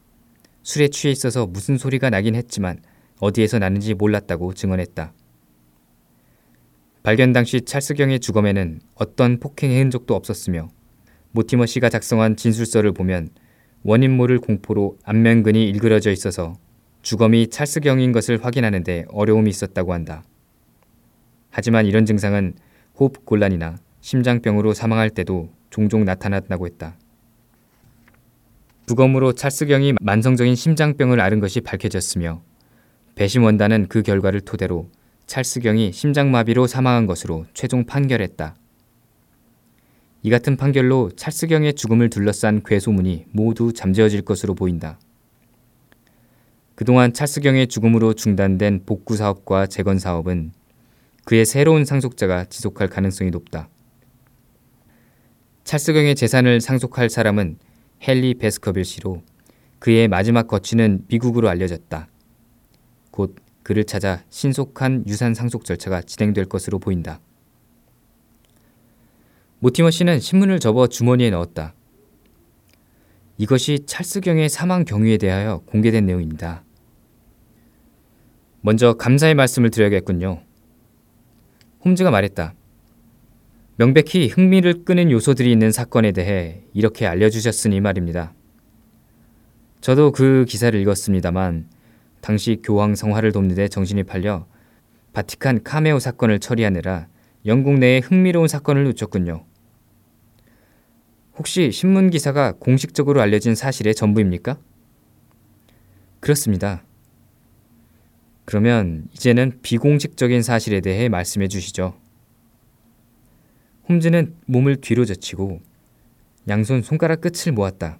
술에 0.65 0.89
취해 0.89 1.13
있어서 1.13 1.47
무슨 1.47 1.79
소리가 1.79 2.11
나긴 2.11 2.35
했지만 2.35 2.81
어디에서 3.21 3.61
나는지 3.61 3.95
몰랐다고 3.95 4.55
증언했다. 4.55 5.13
발견 7.05 7.35
당시 7.35 7.61
찰스경의 7.61 8.19
주검에는 8.19 8.81
어떤 8.95 9.39
폭행의 9.39 9.79
흔적도 9.79 10.15
없었으며 10.15 10.71
모티머 11.33 11.67
씨가 11.67 11.91
작성한 11.91 12.37
진술서를 12.37 12.93
보면 12.93 13.29
원인 13.83 14.17
모를 14.17 14.39
공포로 14.39 14.97
안면근이 15.05 15.69
일그러져 15.69 16.11
있어서 16.13 16.55
주검이 17.03 17.49
찰스경인 17.49 18.13
것을 18.13 18.43
확인하는데 18.43 19.05
어려움이 19.11 19.51
있었다고 19.51 19.93
한다. 19.93 20.25
하지만 21.51 21.85
이런 21.85 22.07
증상은 22.07 22.55
호흡 22.99 23.27
곤란이나 23.27 23.77
심장병으로 24.01 24.73
사망할 24.73 25.11
때도 25.11 25.53
종종 25.69 26.07
나타났다고 26.07 26.65
했다. 26.65 26.97
부검으로 28.87 29.35
찰스경이 29.35 29.93
만성적인 30.01 30.55
심장병을 30.55 31.21
앓은 31.21 31.41
것이 31.41 31.61
밝혀졌으며 31.61 32.41
배심 33.15 33.45
원단은 33.45 33.89
그 33.91 34.01
결과를 34.01 34.41
토대로 34.41 34.89
찰스경이 35.27 35.93
심장마비로 35.93 36.67
사망한 36.67 37.07
것으로 37.07 37.47
최종 37.55 37.85
판결했다. 37.87 38.57
이 40.23 40.31
같은 40.31 40.57
판결로 40.57 41.11
찰스경의 41.17 41.75
죽음을 41.75 42.09
둘러싼 42.09 42.63
괴소문이 42.65 43.27
모두 43.31 43.73
잠재워질 43.73 44.23
것으로 44.23 44.55
보인다. 44.55 44.99
그동안 46.75 47.13
찰스경의 47.13 47.69
죽음으로 47.69 48.15
중단된 48.15 48.85
복구 48.87 49.17
사업과 49.17 49.67
재건 49.67 49.99
사업은 49.99 50.53
그의 51.25 51.45
새로운 51.47 51.85
상속자가 51.85 52.47
지속할 52.47 52.89
가능성이 52.89 53.31
높다. 53.31 53.69
찰스경의 55.65 56.15
재산을 56.15 56.61
상속할 56.61 57.09
사람은 57.11 57.59
헨리 58.01 58.35
베스커빌 58.35 58.85
씨로 58.85 59.23
그의 59.79 60.09
마지막 60.09 60.47
거취는 60.47 61.05
미국으로 61.09 61.49
알려졌다. 61.49 62.09
곧 63.11 63.37
그를 63.65 63.83
찾아 63.85 64.23
신속한 64.29 65.05
유산 65.09 65.35
상속 65.35 65.65
절차가 65.65 66.03
진행될 66.03 66.45
것으로 66.45 66.79
보인다. 66.79 67.19
모티머 69.59 69.91
씨는 69.91 70.21
신문을 70.21 70.61
접어 70.61 70.87
주머니에 70.87 71.31
넣었다. 71.31 71.75
이것이 73.39 73.81
찰스경의 73.87 74.51
사망 74.51 74.85
경위에 74.85 75.17
대하여 75.17 75.63
공개된 75.67 76.07
내용입니다. 76.07 76.63
먼저 78.61 78.95
감사의 78.95 79.35
말씀을 79.35 79.71
드려야겠군요. 79.71 80.43
홈즈가 81.85 82.11
말했다. 82.11 82.55
명백히 83.77 84.29
흥미를 84.29 84.85
끄는 84.85 85.11
요소들이 85.11 85.51
있는 85.51 85.73
사건에 85.73 86.13
대해 86.13 86.63
이렇게 86.75 87.07
알려주셨으니 87.07 87.81
말입니다. 87.81 88.35
저도 89.81 90.13
그 90.13 90.45
기사를 90.47 90.79
읽었습니다만 90.79 91.74
당시 92.25 92.59
교황 92.63 92.95
성화를 92.95 93.33
돕는 93.33 93.55
데 93.55 93.69
정신이 93.69 94.05
팔려 94.05 94.47
바티칸 95.13 95.63
카메오 95.63 95.99
사건을 95.99 96.39
처리하느라 96.39 97.07
영국 97.45 97.75
내에 97.75 97.99
흥미로운 97.99 98.49
사건을 98.49 98.85
놓쳤군요. 98.85 99.45
혹시 101.37 101.71
신문 101.71 102.09
기사가 102.09 102.53
공식적으로 102.53 103.21
알려진 103.21 103.55
사실의 103.55 103.95
전부입니까? 103.95 104.57
그렇습니다. 106.21 106.83
그러면 108.47 109.07
이제는 109.13 109.59
비공식적인 109.61 110.41
사실에 110.41 110.81
대해 110.81 111.11
말씀해 111.11 111.49
주시죠. 111.49 111.95
홈즈는 113.91 114.35
몸을 114.47 114.77
뒤로 114.77 115.05
젖히고 115.05 115.61
양손 116.49 116.81
손가락 116.81 117.21
끝을 117.21 117.53
모았다. 117.53 117.99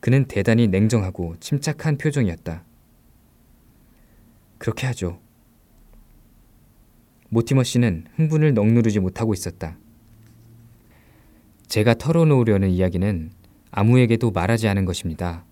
그는 0.00 0.24
대단히 0.24 0.66
냉정하고 0.66 1.36
침착한 1.38 1.98
표정이었다. 1.98 2.64
그렇게 4.58 4.86
하죠. 4.88 5.20
모티머 7.30 7.62
씨는 7.62 8.06
흥분을 8.16 8.54
넉누르지 8.54 9.00
못하고 9.00 9.34
있었다. 9.34 9.76
제가 11.66 11.94
털어놓으려는 11.94 12.70
이야기는 12.70 13.30
아무에게도 13.70 14.30
말하지 14.30 14.68
않은 14.68 14.84
것입니다. 14.84 15.44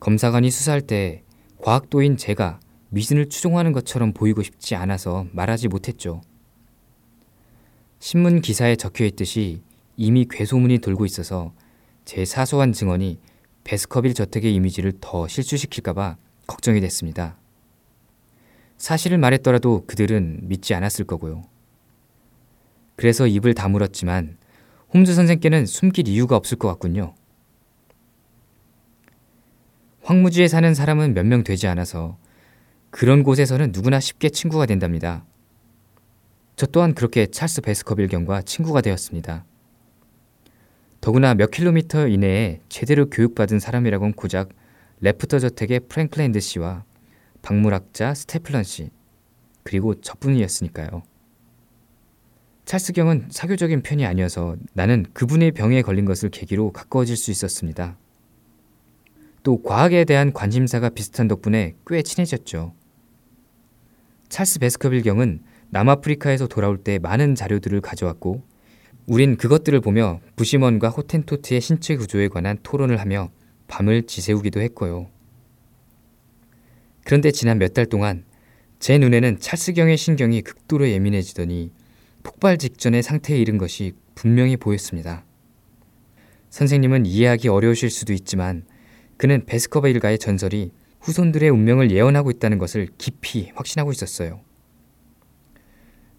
검사관이 0.00 0.50
수사할 0.50 0.80
때 0.80 1.22
과학도인 1.58 2.16
제가 2.16 2.58
미신을 2.88 3.28
추종하는 3.28 3.72
것처럼 3.72 4.12
보이고 4.12 4.42
싶지 4.42 4.74
않아서 4.74 5.26
말하지 5.32 5.68
못했죠. 5.68 6.20
신문 8.00 8.40
기사에 8.40 8.74
적혀 8.74 9.04
있듯이 9.04 9.62
이미 9.96 10.26
괴소문이 10.28 10.78
돌고 10.78 11.06
있어서 11.06 11.54
제 12.04 12.24
사소한 12.24 12.72
증언이 12.72 13.20
베스커빌 13.62 14.14
저택의 14.14 14.52
이미지를 14.52 14.94
더 15.00 15.28
실추시킬까봐 15.28 16.16
걱정이 16.46 16.80
됐습니다. 16.80 17.36
사실을 18.76 19.18
말했더라도 19.18 19.84
그들은 19.86 20.40
믿지 20.42 20.74
않았을 20.74 21.04
거고요. 21.04 21.44
그래서 22.96 23.26
입을 23.26 23.54
다물었지만 23.54 24.36
홈즈 24.92 25.14
선생께는 25.14 25.66
숨길 25.66 26.08
이유가 26.08 26.36
없을 26.36 26.58
것 26.58 26.68
같군요. 26.68 27.14
황무지에 30.02 30.48
사는 30.48 30.74
사람은 30.74 31.14
몇 31.14 31.24
명 31.24 31.44
되지 31.44 31.68
않아서 31.68 32.18
그런 32.90 33.22
곳에서는 33.22 33.70
누구나 33.72 34.00
쉽게 34.00 34.28
친구가 34.28 34.66
된답니다. 34.66 35.24
저 36.56 36.66
또한 36.66 36.94
그렇게 36.94 37.26
찰스 37.26 37.62
베스커빌경과 37.62 38.42
친구가 38.42 38.80
되었습니다. 38.82 39.44
더구나 41.00 41.34
몇 41.34 41.50
킬로미터 41.50 42.08
이내에 42.08 42.60
제대로 42.68 43.08
교육받은 43.08 43.58
사람이라곤 43.58 44.12
고작 44.12 44.50
래프터 45.02 45.40
저택의 45.40 45.80
프랭클랜드 45.88 46.38
씨와 46.38 46.84
박물학자 47.42 48.14
스테플턴 48.14 48.62
씨 48.62 48.90
그리고 49.64 50.00
저뿐이었으니까요. 50.00 51.02
찰스경은 52.64 53.26
사교적인 53.28 53.82
편이 53.82 54.06
아니어서 54.06 54.54
나는 54.74 55.04
그분의 55.12 55.50
병에 55.50 55.82
걸린 55.82 56.04
것을 56.04 56.30
계기로 56.30 56.70
가까워질 56.70 57.16
수 57.16 57.32
있었습니다. 57.32 57.98
또 59.42 59.60
과학에 59.60 60.04
대한 60.04 60.32
관심사가 60.32 60.88
비슷한 60.88 61.26
덕분에 61.26 61.74
꽤 61.84 62.02
친해졌죠. 62.02 62.72
찰스 64.28 64.60
배스커빌 64.60 65.02
경은 65.02 65.42
남아프리카에서 65.70 66.46
돌아올 66.46 66.78
때 66.78 67.00
많은 67.00 67.34
자료들을 67.34 67.80
가져왔고 67.80 68.44
우린 69.06 69.36
그것들을 69.36 69.80
보며 69.80 70.20
부시먼과 70.36 70.90
호텐토트의 70.90 71.60
신체 71.60 71.96
구조에 71.96 72.28
관한 72.28 72.56
토론을 72.62 73.00
하며 73.00 73.32
밤을 73.72 74.02
지새우기도 74.02 74.60
했고요. 74.60 75.08
그런데 77.04 77.30
지난 77.30 77.58
몇 77.58 77.72
달 77.72 77.86
동안 77.86 78.24
제 78.78 78.98
눈에는 78.98 79.38
찰스경의 79.40 79.96
신경이 79.96 80.42
극도로 80.42 80.90
예민해지더니 80.90 81.72
폭발 82.22 82.58
직전의 82.58 83.02
상태에 83.02 83.38
이른 83.38 83.56
것이 83.56 83.94
분명히 84.14 84.58
보였습니다. 84.58 85.24
선생님은 86.50 87.06
이해하기 87.06 87.48
어려우실 87.48 87.88
수도 87.88 88.12
있지만 88.12 88.66
그는 89.16 89.46
베스커버 89.46 89.88
일가의 89.88 90.18
전설이 90.18 90.70
후손들의 91.00 91.48
운명을 91.48 91.90
예언하고 91.92 92.30
있다는 92.30 92.58
것을 92.58 92.88
깊이 92.98 93.52
확신하고 93.54 93.90
있었어요. 93.90 94.42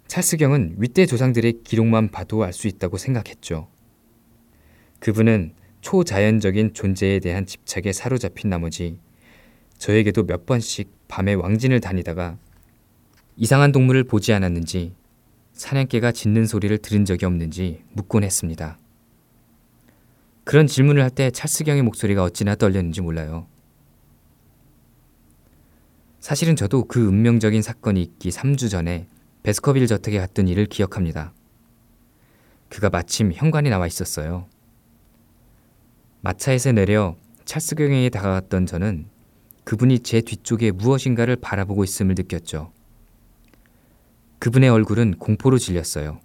찰스경은 0.07 0.77
윗대 0.79 1.05
조상들의 1.05 1.61
기록만 1.63 2.09
봐도 2.09 2.43
알 2.43 2.51
수 2.51 2.67
있다고 2.67 2.97
생각했죠. 2.97 3.67
그분은 4.99 5.53
초자연적인 5.83 6.73
존재에 6.73 7.19
대한 7.19 7.45
집착에 7.45 7.91
사로잡힌 7.91 8.49
나머지 8.49 8.97
저에게도 9.77 10.25
몇 10.25 10.45
번씩 10.45 10.89
밤에 11.09 11.33
왕진을 11.33 11.81
다니다가 11.81 12.37
이상한 13.35 13.73
동물을 13.73 14.05
보지 14.05 14.31
않았는지 14.33 14.95
사냥개가 15.51 16.13
짖는 16.13 16.47
소리를 16.47 16.75
들은 16.77 17.03
적이 17.03 17.25
없는지 17.25 17.83
묻곤 17.91 18.23
했습니다. 18.23 18.79
그런 20.45 20.67
질문을 20.67 21.03
할 21.03 21.09
때 21.09 21.29
찰스경의 21.29 21.83
목소리가 21.83 22.23
어찌나 22.23 22.55
떨렸는지 22.55 23.01
몰라요. 23.01 23.45
사실은 26.21 26.55
저도 26.55 26.85
그 26.85 27.05
운명적인 27.05 27.61
사건이 27.61 28.01
있기 28.01 28.29
3주 28.29 28.71
전에 28.71 29.07
베스커빌 29.43 29.85
저택에 29.87 30.17
갔던 30.19 30.47
일을 30.47 30.65
기억합니다. 30.67 31.33
그가 32.69 32.89
마침 32.89 33.33
현관에 33.33 33.69
나와 33.69 33.85
있었어요. 33.85 34.47
마차에서 36.23 36.71
내려 36.71 37.17
찰스 37.43 37.75
경에게 37.75 38.09
다가갔던 38.09 38.65
저는 38.65 39.09
그분이 39.65 39.99
제 39.99 40.21
뒤쪽에 40.21 40.71
무엇인가를 40.71 41.35
바라보고 41.35 41.83
있음을 41.83 42.15
느꼈죠. 42.17 42.71
그분의 44.39 44.69
얼굴은 44.69 45.15
공포로 45.19 45.57
질렸어요. 45.57 46.21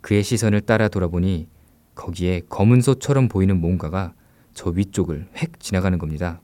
그의 0.00 0.22
시선을 0.22 0.60
따라 0.60 0.86
돌아보니 0.86 1.48
거기에 1.96 2.42
검은 2.48 2.80
소처럼 2.80 3.26
보이는 3.26 3.60
뭔가가 3.60 4.14
저 4.54 4.70
위쪽을 4.70 5.28
획 5.36 5.58
지나가는 5.58 5.98
겁니다. 5.98 6.40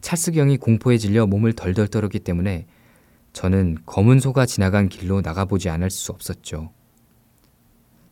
찰스 0.00 0.32
경이 0.32 0.56
공포에 0.56 0.98
질려 0.98 1.28
몸을 1.28 1.52
덜덜 1.52 1.86
떨었기 1.86 2.18
때문에 2.18 2.66
저는 3.32 3.78
검은 3.86 4.18
소가 4.18 4.44
지나간 4.44 4.88
길로 4.88 5.20
나가보지 5.20 5.68
않을 5.68 5.88
수 5.90 6.10
없었죠. 6.10 6.72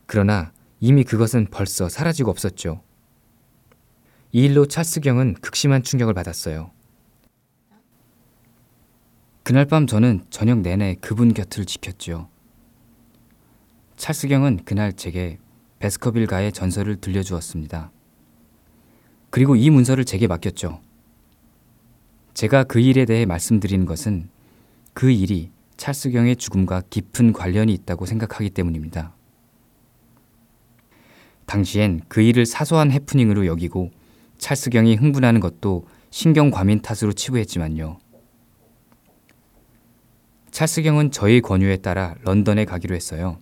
그러나 0.06 0.52
이미 0.86 1.02
그것은 1.02 1.46
벌써 1.50 1.88
사라지고 1.88 2.30
없었죠. 2.30 2.82
이 4.32 4.44
일로 4.44 4.66
찰스경은 4.66 5.36
극심한 5.40 5.82
충격을 5.82 6.12
받았어요. 6.12 6.72
그날 9.44 9.64
밤 9.64 9.86
저는 9.86 10.26
저녁 10.28 10.58
내내 10.58 10.96
그분 11.00 11.32
곁을 11.32 11.64
지켰죠. 11.64 12.28
찰스경은 13.96 14.60
그날 14.66 14.92
제게 14.92 15.38
베스커빌가의 15.78 16.52
전설을 16.52 16.96
들려주었습니다. 16.96 17.90
그리고 19.30 19.56
이 19.56 19.70
문서를 19.70 20.04
제게 20.04 20.26
맡겼죠. 20.26 20.82
제가 22.34 22.64
그 22.64 22.78
일에 22.78 23.06
대해 23.06 23.24
말씀드리는 23.24 23.86
것은 23.86 24.28
그 24.92 25.10
일이 25.10 25.50
찰스경의 25.78 26.36
죽음과 26.36 26.82
깊은 26.90 27.32
관련이 27.32 27.72
있다고 27.72 28.04
생각하기 28.04 28.50
때문입니다. 28.50 29.14
당시엔 31.46 32.02
그 32.08 32.20
일을 32.20 32.46
사소한 32.46 32.90
해프닝으로 32.90 33.46
여기고 33.46 33.90
찰스경이 34.38 34.96
흥분하는 34.96 35.40
것도 35.40 35.86
신경 36.10 36.50
과민 36.50 36.80
탓으로 36.80 37.12
치부했지만요. 37.12 37.98
찰스경은 40.50 41.10
저의 41.10 41.40
권유에 41.40 41.78
따라 41.78 42.14
런던에 42.22 42.64
가기로 42.64 42.94
했어요. 42.94 43.38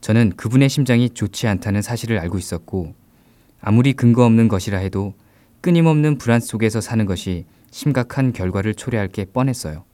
저는 0.00 0.34
그분의 0.36 0.68
심장이 0.68 1.10
좋지 1.10 1.48
않다는 1.48 1.82
사실을 1.82 2.18
알고 2.18 2.38
있었고 2.38 2.94
아무리 3.60 3.92
근거 3.92 4.24
없는 4.24 4.46
것이라 4.48 4.78
해도 4.78 5.14
끊임없는 5.60 6.18
불안 6.18 6.40
속에서 6.40 6.80
사는 6.80 7.04
것이 7.04 7.44
심각한 7.70 8.32
결과를 8.32 8.74
초래할 8.74 9.08
게 9.08 9.24
뻔했어요. 9.24 9.84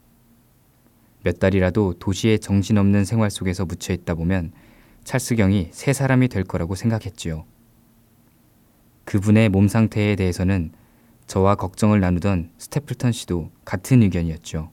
몇 1.22 1.38
달이라도 1.38 1.94
도시의 1.98 2.38
정신없는 2.40 3.06
생활 3.06 3.30
속에서 3.30 3.64
묻혀 3.64 3.94
있다 3.94 4.14
보면 4.14 4.52
찰스경이 5.04 5.68
새 5.70 5.92
사람이 5.92 6.28
될 6.28 6.44
거라고 6.44 6.74
생각했지요. 6.74 7.44
그분의 9.04 9.50
몸 9.50 9.68
상태에 9.68 10.16
대해서는 10.16 10.72
저와 11.26 11.54
걱정을 11.54 12.00
나누던 12.00 12.50
스테플턴 12.58 13.12
씨도 13.12 13.50
같은 13.64 14.02
의견이었죠. 14.02 14.70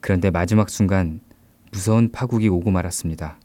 그런데 0.00 0.30
마지막 0.30 0.70
순간 0.70 1.20
무서운 1.72 2.10
파국이 2.12 2.48
오고 2.48 2.70
말았습니다. 2.70 3.38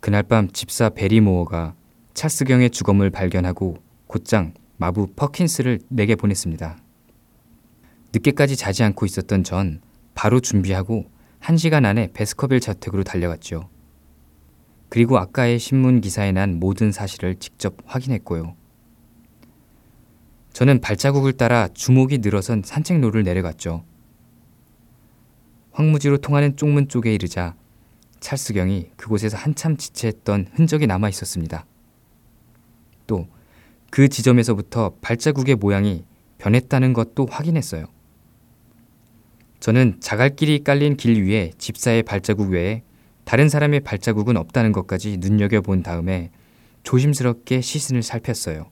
그날 0.00 0.22
밤 0.22 0.50
집사 0.50 0.88
배리모어가 0.88 1.74
찰스경의 2.14 2.70
주검을 2.70 3.10
발견하고 3.10 3.78
곧장 4.06 4.54
마부 4.76 5.08
퍼킨스를 5.14 5.80
내게 5.88 6.14
보냈습니다. 6.14 6.78
늦게까지 8.12 8.56
자지 8.56 8.82
않고 8.84 9.06
있었던 9.06 9.44
전 9.44 9.80
바로 10.14 10.40
준비하고 10.40 11.10
한 11.44 11.58
시간 11.58 11.84
안에 11.84 12.10
배스커빌 12.14 12.58
저택으로 12.60 13.04
달려갔죠. 13.04 13.68
그리고 14.88 15.18
아까의 15.18 15.58
신문 15.58 16.00
기사에 16.00 16.32
난 16.32 16.58
모든 16.58 16.90
사실을 16.90 17.36
직접 17.36 17.76
확인했고요. 17.84 18.56
저는 20.54 20.80
발자국을 20.80 21.34
따라 21.34 21.68
주목이 21.68 22.18
늘어선 22.18 22.62
산책로를 22.64 23.24
내려갔죠. 23.24 23.84
황무지로 25.72 26.18
통하는 26.18 26.56
쪽문 26.56 26.88
쪽에 26.88 27.12
이르자 27.12 27.56
찰스경이 28.20 28.92
그곳에서 28.96 29.36
한참 29.36 29.76
지체했던 29.76 30.48
흔적이 30.54 30.86
남아 30.86 31.08
있었습니다. 31.10 31.66
또 33.06 33.28
그 33.94 34.08
지점에서부터 34.08 34.96
발자국의 35.02 35.54
모양이 35.54 36.04
변했다는 36.38 36.94
것도 36.94 37.28
확인했어요. 37.30 37.84
저는 39.64 39.96
자갈길이 39.98 40.62
깔린 40.62 40.98
길 40.98 41.24
위에 41.24 41.50
집사의 41.56 42.02
발자국 42.02 42.50
외에 42.50 42.82
다른 43.24 43.48
사람의 43.48 43.80
발자국은 43.80 44.36
없다는 44.36 44.72
것까지 44.72 45.16
눈여겨본 45.16 45.82
다음에 45.82 46.30
조심스럽게 46.82 47.62
시신을 47.62 48.02
살폈어요. 48.02 48.70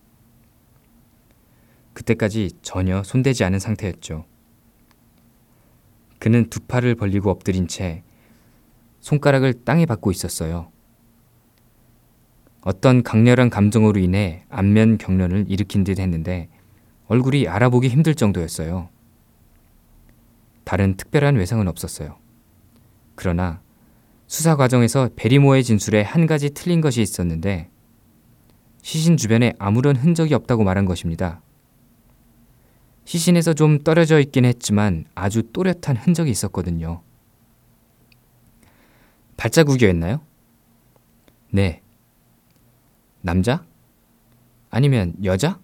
그때까지 1.94 2.50
전혀 2.61 3.02
손대지 3.05 3.42
않은 3.42 3.59
상태였죠. 3.59 4.26
그는 6.18 6.50
두 6.50 6.61
팔을 6.61 6.94
벌리고 6.94 7.31
엎드린 7.31 7.68
채 7.68 8.02
손가락을 9.00 9.64
땅에 9.64 9.87
받고 9.87 10.11
있었어요. 10.11 10.70
어떤 12.61 13.02
강렬한 13.02 13.48
감정으로 13.48 13.98
인해 13.98 14.44
안면 14.50 14.98
경련을 14.98 15.46
일으킨 15.48 15.85
듯 15.85 15.98
했는데 15.98 16.50
얼굴이 17.07 17.48
알아보기 17.48 17.88
힘들 17.88 18.14
정도였어요. 18.14 18.91
다른 20.64 20.96
특별한 20.96 21.37
외상은 21.37 21.68
없었어요. 21.68 22.18
그러나 23.14 23.61
수사 24.27 24.57
과정에서 24.57 25.11
베리모의 25.16 25.64
진술에 25.64 26.03
한 26.03 26.27
가지 26.27 26.51
틀린 26.51 26.81
것이 26.81 27.03
있었는데 27.03 27.68
시신 28.83 29.16
주변에 29.16 29.53
아무런 29.59 29.96
흔적이 29.96 30.35
없다고 30.35 30.64
말한 30.64 30.87
것입니다. 30.87 31.42
시신에서 33.05 33.55
좀 33.55 33.79
떨어져 33.79 34.20
있긴 34.20 34.44
했지만 34.44 35.05
아주 35.14 35.42
또렷한 35.53 35.96
흔적이 35.96 36.31
있었거든요. 36.31 37.03
발자국이었나요? 39.37 40.20
네. 41.51 41.83
남자? 43.20 43.64
아니면 44.70 45.14
여자? 45.25 45.61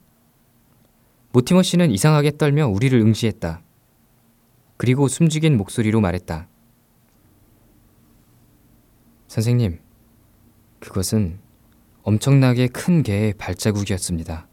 모티머 1.33 1.63
씨는 1.63 1.91
이상하게 1.91 2.37
떨며 2.37 2.67
우리를 2.67 2.99
응시했다. 2.99 3.63
그리고 4.79 5.09
숨죽인 5.09 5.59
목소리로 5.59 6.01
말했다. 6.01 6.49
선생님, 9.27 9.81
그것은 10.81 11.41
엄청나게 12.05 12.69
큰 12.69 13.03
개의 13.03 13.35
발자국이었습니다. 13.35 14.48